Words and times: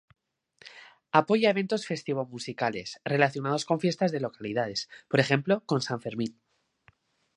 Apoya 1.21 1.51
eventos 1.51 1.85
festivo-musicales, 1.89 2.89
relacionados 3.13 3.65
con 3.67 3.77
fiestas 3.83 4.11
de 4.11 4.19
localidades, 4.19 4.89
por 5.09 5.19
ejemplo 5.19 5.53
con 5.69 5.79
San 5.87 5.99
Fermín. 6.05 6.31